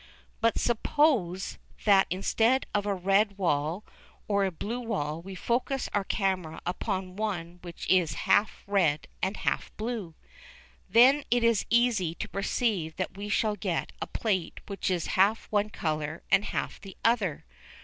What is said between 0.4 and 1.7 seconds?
suppose